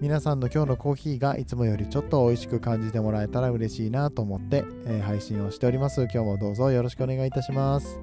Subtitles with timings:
[0.00, 6.02] 皆さんの今日のコーヒーがいつもよりちょっと美味しく感じてもらえたら嬉しいなと思って、えー配信をしております。
[6.02, 8.00] 今日もどうぞよろしくお願いいたします。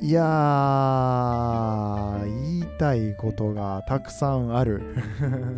[0.00, 4.82] いやー、言いたいことがたくさんある。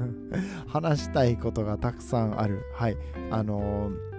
[0.69, 2.63] 話したいことがたくさんある。
[2.75, 2.97] はい。
[3.31, 4.15] あのー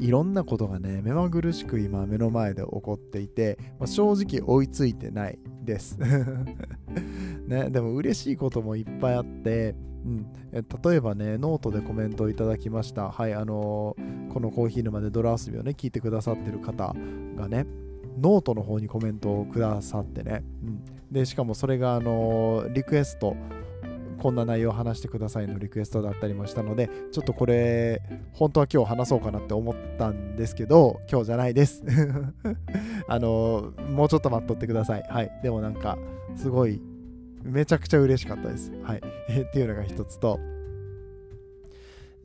[0.00, 5.98] いろんなことがね、目まぐるしく今目の前で起こっていて、まあ正直追いついてないです。
[7.46, 13.10] ね、でも嬉しいこともいっぱいあって、うん、例えばね、ノートでコメントをいただきました。
[13.10, 16.94] はい、あのーこのコーヒー沼で泥遊びをね、聞いてくださってる方
[17.36, 17.66] がね、
[18.18, 23.36] ノートの方にコメントをくださってね、うん、で、しかもそれが、あのーリクエスト、
[24.22, 28.00] こんな内容を話してくださいのリクエストだったりもしたので、ちょっとこれ、
[28.32, 31.82] 本当は今日話そうかなって思ったんですけど、今日じゃないです。
[33.08, 35.02] あのーもうちょっと待っとってください。
[35.08, 35.40] はい。
[35.42, 35.98] でもなんか、
[36.36, 36.80] すごい、
[37.42, 38.70] めちゃくちゃ嬉しかったです。
[38.84, 38.98] はい。
[39.42, 40.38] っていうのが一つと、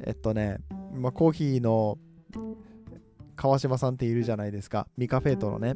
[0.04, 0.59] えっとね、
[0.94, 1.98] まあ、コーヒーの
[3.36, 4.88] 川島さんっているじゃないですか。
[4.98, 5.73] ミカフェイトのね、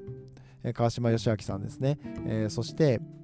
[0.64, 1.98] え川島義明さんですね。
[2.28, 3.21] えーそして、え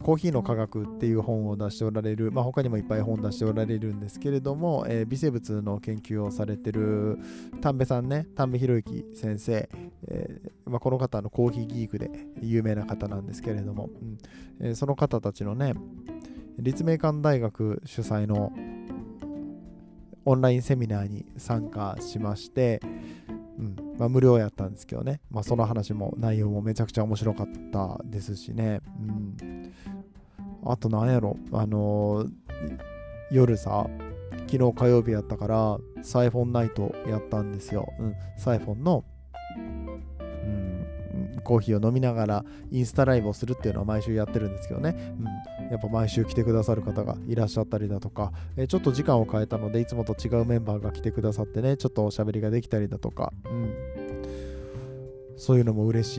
[0.00, 7.18] コーヒーの科学っていう本を出しておられる、まあ、他にもいっぱい本出しておられるんですけれども、えー微生物の研究をされてる
[7.60, 9.68] 丹部さんね、丹部博之先生、
[10.08, 12.10] えーまあ、この方のコーヒーギークで
[12.42, 14.18] 有名な方なんですけれども、うん。
[14.60, 15.74] えーその方たちのね、
[16.58, 18.52] 立命館大学主催の
[20.24, 22.80] オンラインセミナーに参加しまして、
[23.98, 29.72] まあ、無料やったんですけどね、まあ、その話も内容もめちゃくちゃ面白かったですしね、うん、
[30.64, 31.36] あとなんやろ。
[31.52, 32.30] あのー
[33.30, 33.88] 夜さ
[34.48, 39.04] 昨日火曜日やったからサイフォンナイトやったんですよ、うん、サイフォンの、
[41.46, 53.74] コーヒーを飲みながらインスタライブをするっていうのは毎週やってるんですけどね、うん、やっぱ毎週来てくださる方がいらっしゃったりだとか、えちょっと時間を変えたのでいつもと違うメンバーが来てくださってねちょっとおしゃべりができたりだとか、うん、
[55.36, 56.16] そういうのも嬉し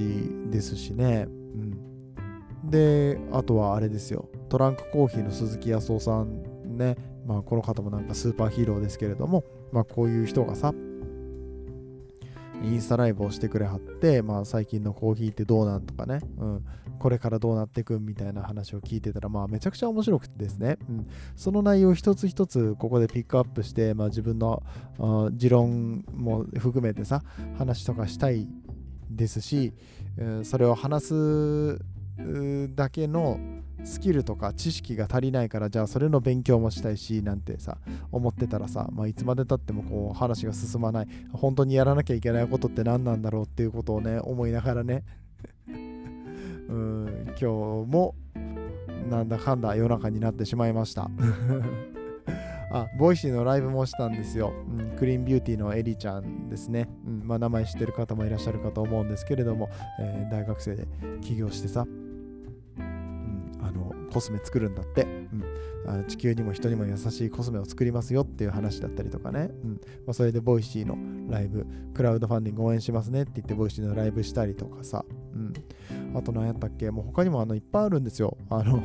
[0.48, 4.30] いですしね、うん、であとはあれですよ。
[4.48, 6.96] トランクコーヒーの鈴木康夫さんね。
[7.26, 10.74] まあこの方もなんかスーパーヒーローですけれどもまあこういう人がさ
[12.64, 16.66] インスタライブをしてくれはって、まあ、最近のコーヒーってどうなんとかね、うん、
[17.00, 24.64] これからどうなっていくみたいな話を聞いてたら、まあ、めちゃくちゃ面白くてですね、うん、その内容一つ一つここでピックアップして、まあ、自分の
[25.00, 27.22] あ持論も含めてさ
[27.58, 28.48] 話とかしたい
[29.10, 29.74] ですし、
[30.18, 30.46] うん。
[30.46, 31.80] それを話す
[32.76, 33.40] だけの
[33.88, 37.78] スキルとか知識が足りないからじゃあそれの勉強もしたいしなんてさ
[38.12, 41.08] 思ってたらさ、まあ、いつまでたってもこう話が進まない。
[41.32, 45.04] 本当にやらなきゃいけないことって何なんだろうっていうことをね思いながらね。
[45.68, 45.72] う
[46.74, 48.14] ん今日も
[49.10, 51.10] なんだかんだ夜中になってしまいました。
[52.70, 59.70] あ Voicy のライブもしたんですよ、うん、クリーンビューティーのエリちゃんですね、うんまあ、名前知ってる方もいらっしゃるかと思うんですけれども、
[60.02, 60.86] えー大学生で
[61.22, 61.88] 起業してさ、
[64.18, 65.44] コスメ作るんだって、うん、
[65.86, 69.72] あ地球にも人にも優しいコスメを作りますよっていう話だったりとかね、うん。
[70.08, 70.98] まあ、それで Voicy の
[71.32, 75.54] ライブクラウドファンディング応援しますねって言って Voicy のライブしたりとかさ、うん、
[76.18, 76.90] あと何やったっけ？
[76.90, 78.36] もう他にもあのいっぱいあるんですよ。
[78.50, 78.82] あの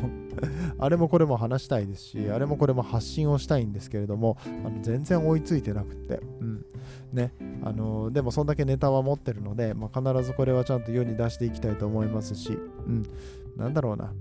[0.79, 6.67] あれもこれも話したいですしあれもこれも発信をしたいんですけれどもあの全然追いついてなくって、うん。
[7.15, 7.33] ね。
[7.65, 13.03] あのでもそんだけネタは持ってるので、まあ、必ずこれはちゃんと世に出していきたいと思いますし、うん、
[13.57, 14.13] なんだろうな。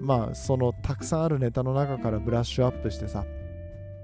[0.00, 3.24] まあそのたくさんあるネタの中からブラッシュアップしてさ、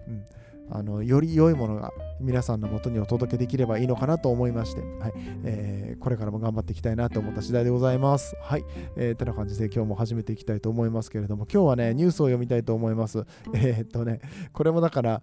[0.09, 0.25] うん、
[0.71, 5.13] あのより良いものが皆さんのもとにお届けできればいいのかなと思いまして、はい
[5.45, 8.35] えーこれからも頑張っていきたいなと思った次第でございます。
[8.41, 8.65] はい、
[8.97, 13.25] えー、てな感じで今日も始めていきたいと思いますけれども今日はねニュースを読みたいと思います。
[13.55, 14.21] えーっとね
[14.53, 15.23] これもだから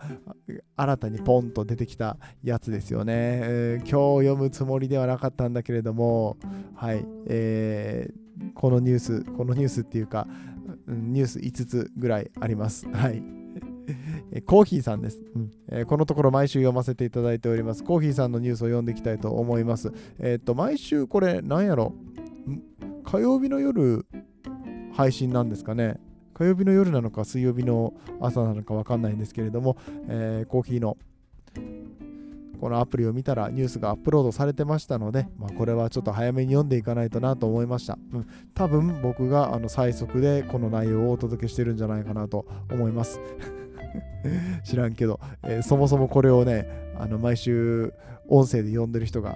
[0.75, 6.37] 新たにポンと出てきたやつですよね、えー今日読むつもりではなかったんだけれども
[6.75, 10.27] はい、えーこのニュースこのニュースっていうか
[10.87, 12.87] ニュース5つぐらいあります。
[12.89, 13.46] はい。
[14.45, 17.83] コーヒーさんです、うんえーこのところ毎週読ませていただいております。
[17.83, 19.91] コーヒーさんのニュースを読んでいきたいと思います。
[20.19, 21.93] えーっと、毎週これ、なんやろ？
[23.03, 24.05] 火曜日の夜
[24.93, 25.99] 配信なんですかね？
[26.33, 30.97] 火曜日の夜なのか水曜日の朝なのか分かんないんですけれども、えー、コーヒーの
[32.59, 37.97] このアプリを見たらニュースがアップロードされてましたので、まあ、これはちょっと早めに読んでいかないとなと思いました。
[38.13, 43.19] うん、多分僕があの最速でこの内容をお届けしてるんじゃないかなと思います。
[44.63, 46.67] 知らんけど、えー、そもそもこれをね、
[46.97, 47.93] あの毎週
[48.27, 49.35] 音声で読んでる人が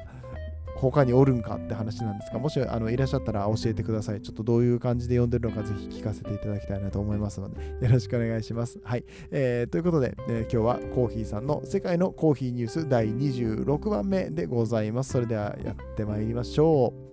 [0.76, 4.22] 他におるんかって話なんですが、もしあのいらっしゃったら教えてください。
[4.22, 8.80] ちょっとどういう感じで読んでるのかぜひ聞かせていただきたいなと思いますので、よろしくお願いします。
[8.84, 9.06] はい。
[9.30, 15.12] えー、ということで、えー、今日はコーヒーさんの世界のコーヒーニュース第26番目でございます。
[15.12, 17.12] それではやってまいりましょう。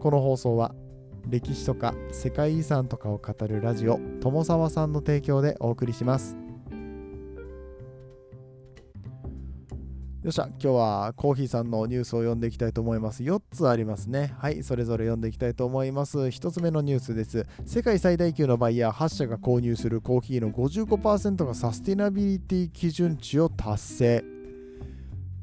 [0.00, 0.74] この放送は
[1.28, 6.36] 歴史とか世界遺産とかを語るラジオ友沢さんの提供でお送りします。
[10.24, 13.22] よっしゃ、今日はコーヒーさんのニュースを読んでいきたいと思います。
[13.22, 14.34] 4つありますね。
[14.36, 16.18] はい、それぞれ読んでいきたいと思います。
[16.18, 17.46] 1つ目のニュースです。
[17.64, 24.37] 世界最大級のバイヤー8社が購入するコーヒーの55%がサスティナビリティ基準値を達成。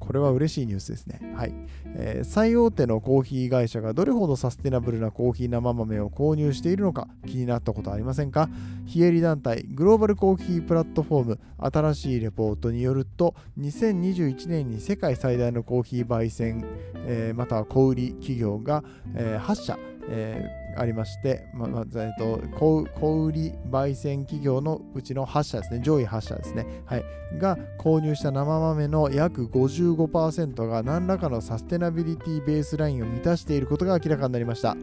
[0.06, 1.20] これは嬉しいニュースですね。
[1.36, 1.54] はい、
[1.96, 8.50] えー、最大手のコーヒー会社がどれほどサステナブルなコーヒー生豆を購入しているのか気になったことありませんか？
[8.86, 16.66] 非営利団体グローバルコーヒープラットフォーム新しいレポートによると2021年に世界最大のコーヒー焙煎、
[17.08, 18.84] えー、または小売企業が、
[19.16, 19.80] えー、8社、
[20.10, 23.32] えーありまして、ままえっと、小小売
[23.70, 27.04] 焙煎企業のうちの8社ですね、上位8社ですね、はい、
[27.38, 34.76] が購入した生豆の約55%が何らかのサステナビリティベースラインを満たしていることが明らかになりました。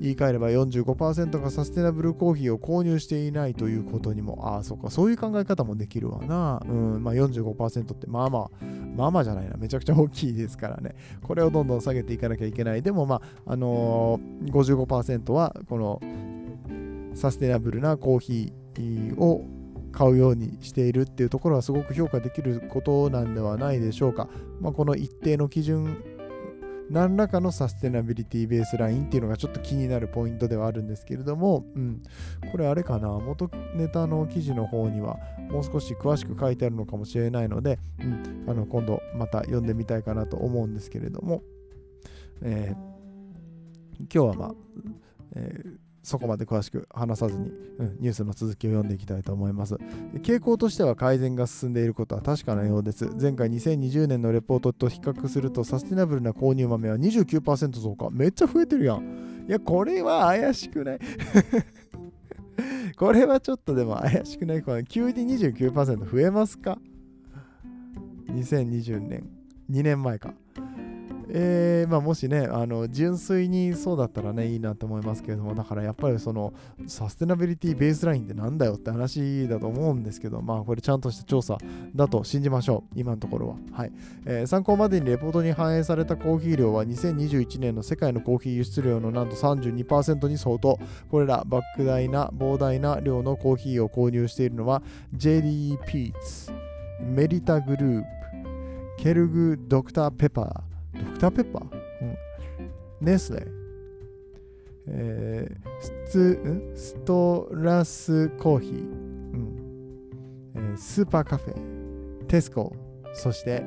[0.00, 6.62] 言い換えれば45%がサステナブルコーヒーを購入していないということにも、ああ、そっか、そういう考え方もできるわな。
[6.66, 8.50] うん、まあ45%ってまあまあ、
[8.96, 10.94] まあまあじゃないな、めちゃくちゃ大きいですからね。
[11.22, 12.82] これをどんどん下げていかなきゃいけない。
[12.82, 13.16] でもま
[13.46, 16.00] あ、あのー、55%はこの
[17.14, 19.44] サステナブルなコーヒーを
[19.92, 24.28] 買うようにしているっていうところはすごく評価できることなんではないでしょうか。
[24.60, 26.04] まあ、この一定の基準
[26.90, 32.02] 何らかのサステナビリティベースラインっていうのがちょっと気になるポイントではあるんですけれども、うん、
[32.50, 35.16] これあれかな、元ネタの記事の方には
[35.50, 41.42] もう少し詳しく書いてあるのかもしれないので、うん、あの今度また読んでみたいかなと思うんですけれども、
[42.42, 44.54] えー、今日はまあ、
[45.34, 49.74] えーそこまで詳しく話さずに、うん、ニュースの続きを読んでいきたいと思います。
[50.22, 53.06] 傾向としては改善が進んでいることは確かなようです。
[53.20, 58.08] 前回2020年のレポートと比較すると、サスティナブルな購入豆は29%増加。
[58.10, 59.44] めっちゃ増えてるやん。
[59.46, 60.98] いや、これは怪しくない
[62.96, 66.78] これはちょっとでも怪しくない急に29%増えますか
[68.28, 69.28] ?2020 年。
[69.70, 70.34] 2年前か。
[71.32, 76.52] えー、まあ、もしね、あの純粋にそうだったらね、いいなと思いますけれども、だからやっぱりその
[76.86, 81.58] サステナビリティベースラインってなんだよって話だと思うんですけど、まあこれちゃんとした調査
[81.94, 83.56] だと信じましょう、今のところは。
[83.72, 83.92] はい。
[84.26, 90.78] えー、参考までにレポートに反映されたコーヒー量は2021年の世界のコーヒー輸出量のなんと32%に相当。
[91.10, 94.82] これら莫大な膨大な量のコーヒーを購入しているのは
[95.16, 96.52] JDE ピーツ、
[97.00, 98.06] メリタグループ、
[99.02, 100.69] ケルグドクターペパー、
[101.04, 101.64] ドクターペッパー、
[102.02, 102.16] うん、
[103.00, 103.46] ネスレ、
[104.88, 109.56] えー、スツストラスコーヒー、うん。
[110.54, 112.74] えー、スーパーカフェ、テスコ、
[113.12, 113.62] そして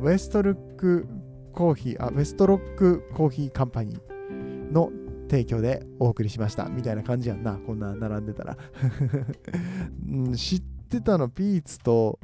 [0.00, 1.06] ウェストルック
[1.52, 4.90] コーヒー、あ、ウェストロックコーヒーカンパニーの
[5.28, 6.68] 提供でお送りしました。
[6.68, 8.56] みたいな感じやんな、こんな並んでたら、
[10.08, 10.32] うん。
[10.34, 12.18] 知ってたの、ピーツと、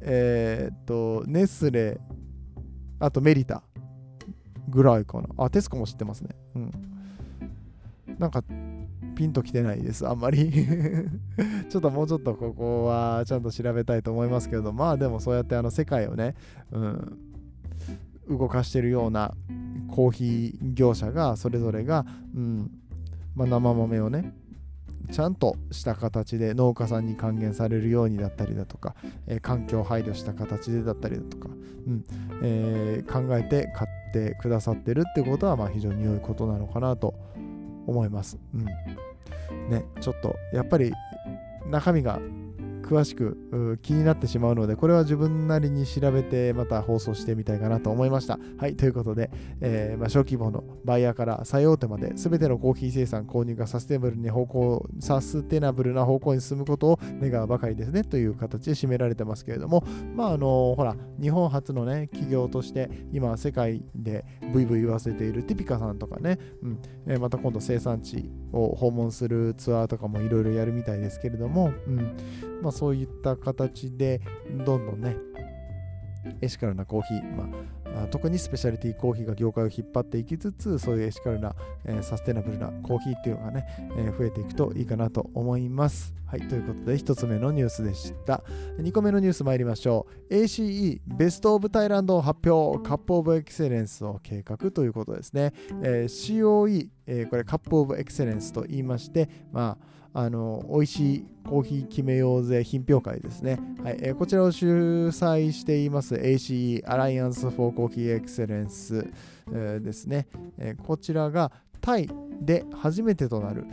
[0.00, 2.00] えー、っと、ネスレ、
[3.02, 3.62] あとメリタ
[4.68, 5.28] ぐらいかな。
[5.36, 6.30] あ、テスコも知ってますね。
[6.54, 6.72] うん。
[8.18, 8.44] なんか、
[9.16, 10.50] ピンときてないです、あんまり
[11.68, 16.34] ちょっともうちょっとここはちゃんと調べたいと思いますけど、まあでもそうやってあの世界をね、
[16.70, 17.18] うん、
[18.30, 19.34] 動かしてるような
[19.88, 22.70] コーヒー業者がそれぞれが、うん
[23.34, 24.34] まあ、生豆をね
[25.10, 28.94] ちゃんとした形で農家さんに還元されるようになったりだとか、
[29.26, 32.04] えー、環境配慮した形でだったりだとか、うん
[32.42, 37.14] えー、考えて買ってくださってるってことは、まあ、非常に良いことなのかなと
[37.86, 38.38] 思います。
[38.54, 38.64] うん
[39.68, 40.92] ね、ちょっとやっぱり
[41.70, 42.18] 中身が
[42.82, 48.38] 詳しく気になってしまうので、これは自分なりに調べてまた放送してみたいかなと思いました。
[48.58, 59.84] はい、ということで、えー、まあ、小規模のバイヤーから最大手まで全てのコーヒー生産、購入がサステナブルに方向、サステナブルな方向に進むことを願うばかりですねという形で締められてますけれども、
[60.14, 72.16] まああのほら、日本初のね、企業として今世界でブイブイ言わせているティピカさんとかね、うんえー、また今度生産地を訪問するツアーとかもいろいろやるみたいですけれども、うん
[72.62, 74.20] ま、そういった形で
[74.64, 75.16] どんどんね
[76.40, 77.48] エシカルなコーヒー、ま
[78.04, 86.14] あ、特にスペシャリティコーヒーが業界を引っ張っていきつつそういうエシカルな、えー、サステナブルなコーヒーっていうのがね、えー、増えていくといいかなと思います。
[86.26, 88.42] はいということで1つ目のニュースでした。
[88.78, 90.34] 2個目のニュース参りましょう。
[90.34, 92.82] ACE ベストオブタイランドを発表。
[92.82, 95.52] カップオブエクセレンスを計画ということですね、
[95.82, 109.10] えー、COE、え、これカップオブエクセレンスと言いましてまああの美味しいコーヒー決めようぜ品評会ですね、はいえー、こちらを主催しています ACE アライアンス・フォー・コーヒー・エクセレンス、
[109.50, 110.28] えー、ですね、
[110.58, 111.50] えー、こちらが
[111.80, 112.08] タイ
[112.40, 113.64] で初めてとなる、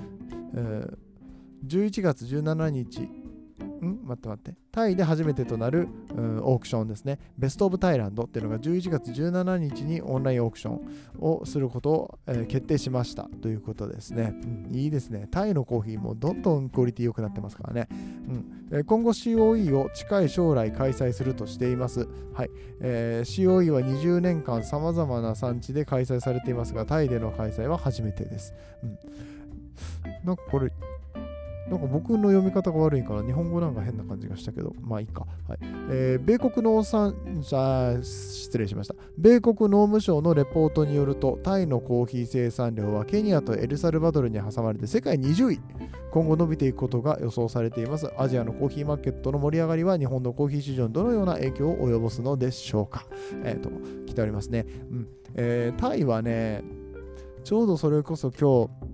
[0.55, 0.97] えー、
[1.67, 3.09] 11月17日
[3.85, 4.57] ん待って待って。
[4.71, 5.87] タイで初めてとなる、
[6.41, 7.19] オークションですね。
[7.37, 10.81] ベストオブタイランドっていうのが11月17日にオンラインオークション
[11.19, 14.33] をすることを、えー、決定しましたということですね、
[14.69, 14.75] うん。
[14.75, 15.27] いいですね。
[15.31, 17.87] タイのコーヒーもどんどんクオリティ良くなってますからね。
[18.71, 22.07] うん、今後 COE を近い将来開催するとしています。
[22.33, 22.49] はい
[22.81, 28.53] えー、COE は20年間さまざまな産地で開催されていますが、タイでの開催は初めてです。
[28.83, 28.97] うん、
[30.23, 30.71] なんかこれ
[31.69, 35.27] なんか僕の読み方が悪いから日本語なんか変な感じがしたけど、まあいいか。
[35.47, 35.59] はい
[35.91, 38.95] えー、米国農産者、失礼しました。
[39.17, 45.59] 米国農務省のレポートによると、タイのコーヒー生産量はケニアとエルサルバドルに挟まれて世界20位。
[46.11, 48.09] 今後伸びていくことが予想されています。
[48.17, 53.05] アジアのコーヒーマーケットの盛り上がりは日本のコーヒー市場にどのような影響を及ぼすのでしょうか。
[53.43, 53.69] えっ、ー、と、
[54.07, 54.65] 来ておりますね。
[54.91, 56.63] うんえー、タイはね、
[57.43, 58.88] ちょうどそれこそ今日、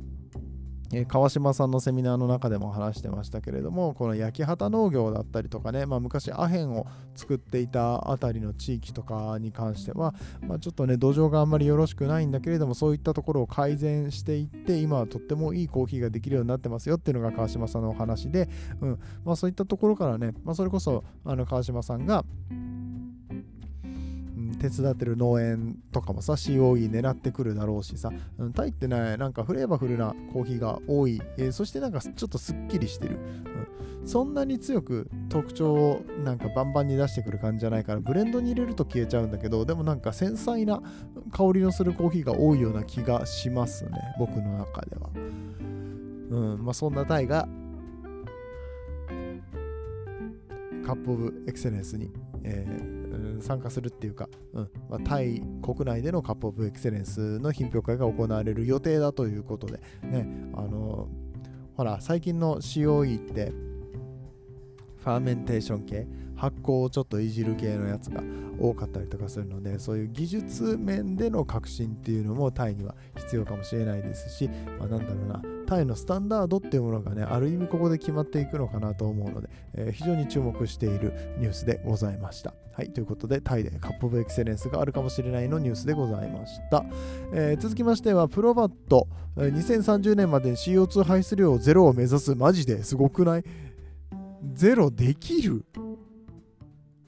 [0.94, 18.50] え川島さんのセミナーの中でも話してましたけれどもこの焼き畑農業だったりとかね、まあ、昔アヘンを作っていた辺りの地域とかに関しては、まあ、ちょっとね土壌があんまりよろしくないんだけれどもそういったところを改善していって今はとってもいいコーヒーができるようになってますよっていうのが川島さんのお話で、
[18.82, 19.00] うん。
[19.24, 22.24] まあ、そういったところからね、まあ、それこそあの川島さんが
[24.60, 33.18] 手伝ってる農園とかもさ COE 狙ってくるだろうしさ、うん、タイってねなんかフレーバフルなコーヒーが多い、えー、そしてなんかちょっとすっきりしてる、
[34.02, 40.82] うん、そんなに強く特徴をなんかバンバンに出してくる感じじゃないからブレンドに入れると消えちゃうんだけどでもなんか繊細な
[41.32, 43.92] 香りのするコーヒーが多いような気がしますね。
[44.18, 45.10] 僕の中では。
[45.16, 46.64] うん。
[46.64, 47.48] まあそんなタイが
[50.86, 52.12] カップオブエクセレンスに、
[52.46, 52.96] えー
[53.42, 61.08] 参加するっていうか、うんまあ、タイ国内でのカップオブエクセレンスの品評会が行われる予定だということで、ね、あの
[61.76, 63.52] ほら、最近の COE って、
[65.04, 68.22] ファーメンテーション系、発酵をちょっといじる系のやつが
[68.60, 74.50] 多かったりとかするので、そういう技術面での革新っていうのもタイには必要かもしれないですし、
[74.80, 82.54] まあ、なんだろうな、タイのスタンダードっていうものがね、ある意味ここで決まっていくのかなと思うので、えー、非常に注目しているニュースでございました。
[82.74, 86.84] はい、ということで、タイでカップオブエクセレンスがあるかもしれないのニュースでございました。
[87.34, 93.44] えー、続きましては、プロバット、2030年までに CO2 排出量ゼロを目指す、マジですごくない？
[94.54, 95.66] ゼロできる？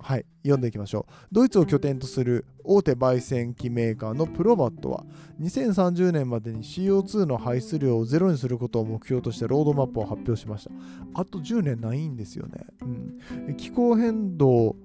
[0.08, 1.12] はい、読んでいきましょう。
[1.34, 5.04] ドイツを拠点とする大手焙煎機メーカーのプロバットは、
[5.42, 10.72] 2030年までに CO2 の排出量をゼロにすることを目標としてロードマップを発表しました。
[11.14, 12.66] あと10年ないんですよね。
[12.82, 14.78] うん、気候変動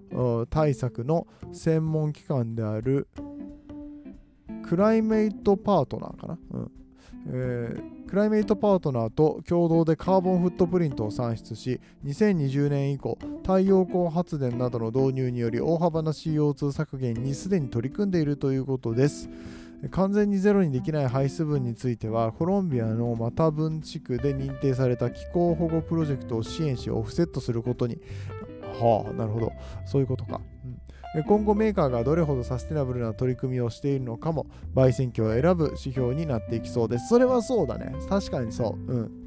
[0.50, 3.06] 対策の専門機関である
[4.64, 6.72] クライメイトパートナーかな、うん
[7.26, 19.28] えー、クライメイトパートナーと共同でカーボンフットプリントを算出し2020年以降太陽光発電などの導入により大幅な CO2 削減にすでに取り組んでいるということです。
[19.90, 27.98] 完全にゼロにできない排出分についてはコロンビアのマタブン地区で認定された気候保護プロジェクトを支援しオフセットすることに。
[28.74, 29.52] はあなるほど。
[29.84, 30.71] そういうことか、うん
[31.26, 37.08] 今後メーカーがどれほどサステナブルな取り組みをしているのかも焙煎機を選ぶ指標になっていきそうです。
[37.08, 37.94] それはそうだね。
[38.08, 38.92] 確かにそう。
[38.92, 39.21] うん。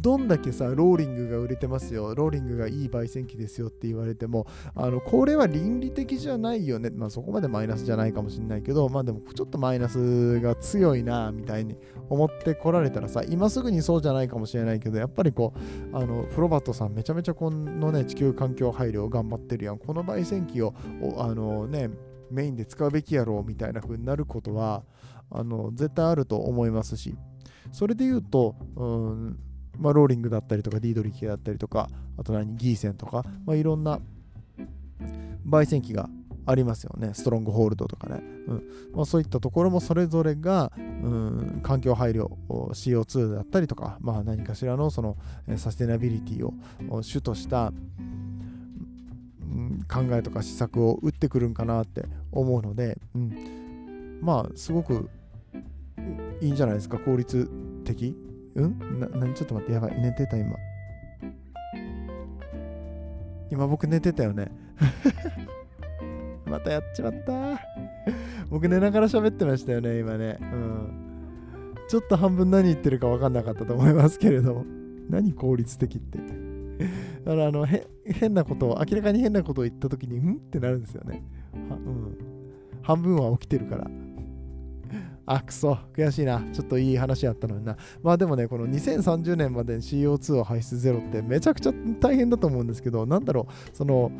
[0.00, 6.90] どんだけさ、ローリングが売れてますよ、ローリングがいい焙煎機ですよって言われても、あのこれは倫理的じゃないよね。
[6.90, 11.76] まあそこまでマイナスじゃないかもしれないけど、まあでもちょっとマイナスが強いな、みたいに
[12.08, 15.52] 思ってこられたらさ、今すぐにそうじゃないかもしれないけど、やっぱりこ
[15.92, 19.78] う、あのプロバットさんめちゃめちゃこのね、地球環境配慮を頑張ってるやん。
[19.78, 20.74] この焙煎機を、
[21.18, 21.90] あのね、
[22.30, 24.84] メインで使うべきやろうみたいな風になることは
[25.30, 27.16] あの絶対あると思いますし
[27.72, 29.38] それで言うと、うん、
[29.78, 34.00] まあ、ローリングだったりとかディードリキーだったりとかあと何ギーセンとか、まあ、いろんな
[35.48, 36.08] 焙煎機が
[36.46, 37.10] ありますよね。
[37.12, 38.62] ストロングホールドとかね、うん。
[38.94, 45.16] まあ、そういったところもそれぞれが、うん、環境配慮 CO2 だったりとか、まあ、何かしらのその
[45.56, 46.54] サステナビリティを
[47.02, 47.72] 主とした、
[49.88, 55.08] 考えとか施策を打ってくるんかなって思うので、うん、まあすごく
[56.40, 56.98] いいんじゃないですか。
[56.98, 57.50] 効率
[57.84, 58.14] 的。
[58.56, 59.00] うん？
[59.00, 60.00] な何ちょっと待ってやばい。
[60.00, 60.56] 寝てた今。
[63.50, 64.50] 今僕寝てたよね。
[66.46, 67.60] またやっちまった。
[68.50, 70.38] 僕寝ながら喋ってましたよね今ね。
[70.40, 71.74] うん。
[71.88, 74.64] ちょっと半分何言ってるか分かんなかったと思いますけれども。
[75.08, 76.18] 何効率的って。
[76.18, 77.66] だからあの
[78.04, 80.34] 変なことを明らかに変なことを言った時にん？
[80.34, 81.22] ってなるんですよね。
[81.68, 82.16] は、うん、
[82.82, 83.90] 半分は起きてるから。
[85.26, 86.40] あ、くそ、悔しいな。
[86.52, 87.76] ちょっといい話やったのにな。
[88.02, 94.12] まあでもね、この2030年までに CO2 を排出ゼロってめちゃくちゃ大変だと思うんですけど、なんだろう、その、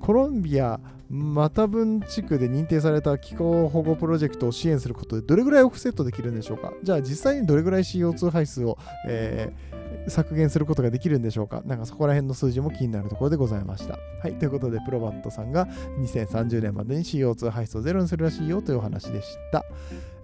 [0.00, 11.62] コロンビア、マタブン地区で認定された気候保護プロジェクトを支援することでどれぐらいオフセットできるんでしょうかじゃあ実際にどれぐらい CO2 排出を、えー、削減することができるんでしょうか？
[11.64, 13.98] なんかそこら辺の数字も気になるところでございました。
[14.22, 15.66] はい、ということでプロバットさんが
[15.98, 19.64] 2030年までに CO2 排出をゼロにするらしいよというお話でした。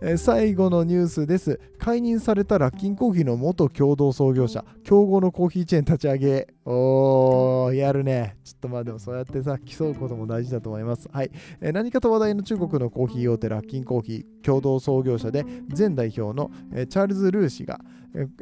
[0.00, 1.58] えー、最後のニュースです。
[1.78, 6.46] 解任されたラッキンコーヒーの元共同創業者、競合のコーヒーチェーン立ち上げ。
[6.64, 8.36] おー、やるね。
[8.44, 11.08] ちょっとまあでもそうやってさ、競うことも大事だと思います。
[11.10, 11.30] はい。
[11.60, 15.44] えー、何かと話題の中国のコーヒー大手ラッキンコーヒー共同創業者で、
[15.76, 17.80] 前代表の、えー、チャールズ・ルー氏が、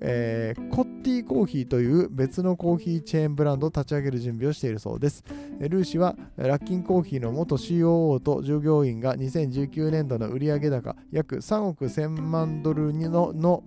[0.03, 5.23] えー、コッティコーヒーという別のコーヒーチェーンブランドを立ち上げる準備をしているそうです。
[5.61, 13.63] ルーシはラッキンコーヒーの元 COO と従業員が2019年度の売上高約3億1000万ドルのの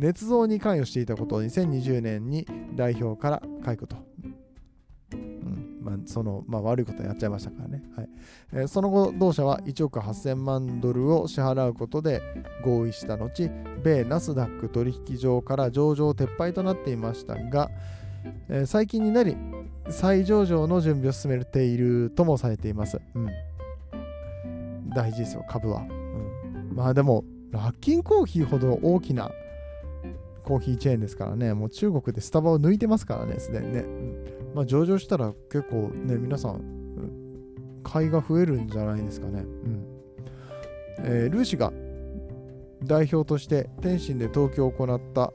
[0.00, 2.44] 捏造に関与していたことを2020年に
[2.74, 3.96] 代表から解雇と
[5.80, 7.82] まあ、その、まあ、悪いことやっちゃいましたからね。
[7.96, 8.08] はい
[8.52, 12.22] えー、その後、同社は1億8000万ドルを支払うことで
[12.64, 13.50] 合意した後、
[13.82, 17.70] 米ナスダック取引所から上場撤廃となっていましたが、
[18.48, 19.36] えー、最近になり、
[19.88, 23.00] 再上場の準備を進めているともされています。
[23.14, 23.28] うん、
[24.94, 25.80] 大事ですよ、株は。
[25.80, 29.32] うん、まあでも、ラッキンコーヒーほど大きな
[30.44, 33.80] コーヒーチェーンですからね、もう中国でスタバを抜いてますからね、すでにね。
[33.80, 34.09] うん
[34.54, 36.60] まあ、上場したら結構ね、皆さん、
[37.82, 39.40] 買いが増えるんじゃないですかね。
[39.40, 39.84] うん。
[41.02, 41.72] えー、ルーシが
[42.84, 45.32] 代表として天津で東京を行った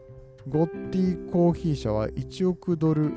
[0.48, 3.12] ゴッティコーヒー社は1億ドル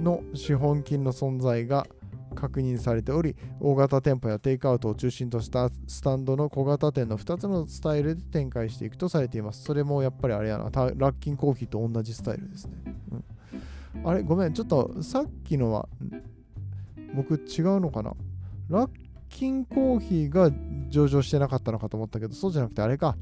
[0.00, 1.86] の資本金の存在が
[2.34, 9.62] 確認されており大型店舗やテイクアウトを中心としたスタンドの小型店の2つのスタイルで展開していくとされています。
[9.62, 12.72] それもやっぱりあれやなラッキンコーヒーと同じスタイルですね、
[13.12, 13.24] うん。
[14.04, 14.22] あれ？
[14.22, 15.88] ごめん、ちょっとさっきのは
[17.14, 18.14] 僕違うのかな？
[18.68, 18.90] ラッ
[19.28, 20.50] キンコーヒーが
[20.88, 23.16] 上場してなかったのかと思ったけど、そうじゃなくてあれか。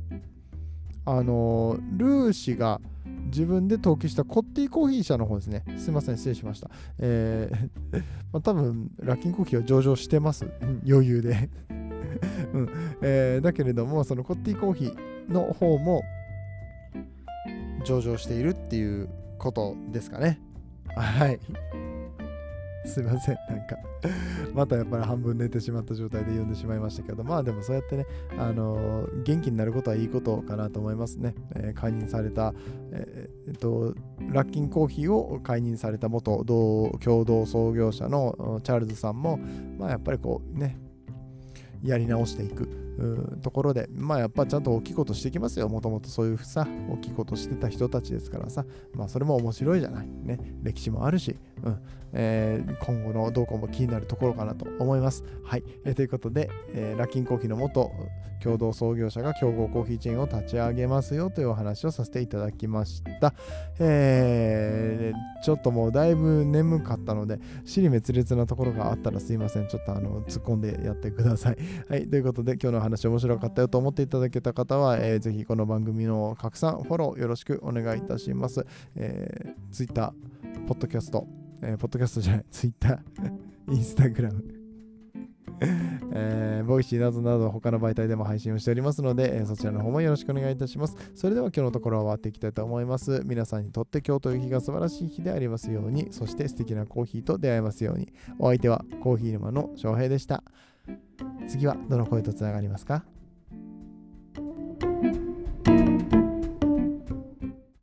[1.07, 2.81] あのルーシが
[3.27, 5.65] 自分で登記したコッティコーヒー社の方ですね。
[5.79, 6.71] すいません、失礼しました。
[6.99, 7.99] えー
[8.33, 10.47] まあ、多分、ラッキンコーヒーは上場してます。
[10.87, 11.49] 余裕で
[12.53, 12.69] うん
[13.03, 16.03] えー、だけれども、そのコッティコーヒーの方も
[17.85, 20.41] 上場しているっていうことですかね。
[20.97, 21.39] はい。
[22.87, 23.37] すいません。
[23.49, 23.77] なんか
[24.55, 28.07] またやっぱり半分寝てしまった状態で読んでしまいましたけど、まあでもそうやってね、
[28.39, 31.35] あのー、元気になることはいいことかなと思いますね。
[31.55, 32.55] えー、解任された、
[32.93, 33.95] えー、っと、
[34.33, 39.39] ラッキンコーヒーを解任された元同共同創業者のチャールズさんも、
[39.79, 40.79] まあやっぱりこうね、
[41.83, 42.90] やり直していく
[43.43, 45.69] ところで、まあやっぱちゃんと大きいことしてきますよ。
[45.69, 50.09] もともとそういうさ、大きいことしてた人たちですからさ、まあそれも面白いじゃない。
[50.09, 51.79] ね、歴史もあるし、うん
[52.13, 55.25] えー、今後の動向も気になるところかなと思います。
[55.45, 55.65] はい。
[55.85, 57.91] えー、ということで、えー、ラッキンコーヒーの元
[58.43, 63.35] 共同創業者が競合コーヒーチェーンを立ち上げますよというお話をさせていただきました。
[63.79, 69.69] えー、ちょっともうだいぶ眠かったので、尻滅裂なところがあったらすいません。
[69.69, 71.59] ちょっとあの突っ込んでやってください。
[71.89, 72.09] はい。
[72.09, 78.67] ということで、今日の話面白かったよと思っていただけた方は、えー、ぜひこの番組の拡散、フォローよろしくお願いいたします。
[78.97, 80.13] えー、Twitter、
[80.67, 81.27] ポッドキャスト、
[81.63, 83.01] えー、ポッドキャストじゃない、ツイッター、
[83.73, 84.61] インスタグラム、
[86.13, 90.97] えー、 Voicy などなど他の媒体でも配信をしておりますので、えー、そちらの方もよろしくお願いいたします。
[91.15, 93.23] それでは今日のところは終わっていきたいと思います。
[93.27, 98.13] 皆さんにとって今日という日が素晴らしい日でありますように、そして素敵なコーヒーと出会えますように。
[98.39, 100.43] お相手はコーヒー沼の翔平でした。
[101.49, 103.05] 次はどの声とつながりますか？